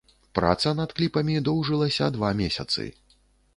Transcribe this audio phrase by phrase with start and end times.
[0.37, 2.89] Праца над кліпамі доўжылася два месяцы.